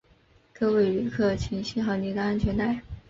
[0.51, 2.81] 各位旅客请系好你的安全带